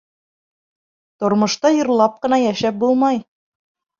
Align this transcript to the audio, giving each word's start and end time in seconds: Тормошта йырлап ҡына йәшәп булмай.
Тормошта 1.23 1.71
йырлап 1.77 2.17
ҡына 2.23 2.41
йәшәп 2.45 2.81
булмай. 2.85 3.23